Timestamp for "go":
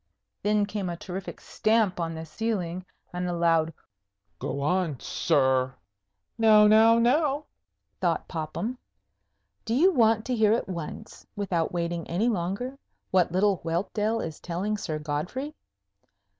4.39-4.61